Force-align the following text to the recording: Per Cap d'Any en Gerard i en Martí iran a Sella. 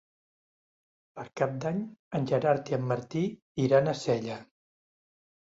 Per 1.19 1.25
Cap 1.41 1.53
d'Any 1.65 1.83
en 2.21 2.25
Gerard 2.33 2.73
i 2.73 2.77
en 2.79 2.89
Martí 2.93 3.23
iran 3.67 3.93
a 3.93 3.97
Sella. 4.03 4.41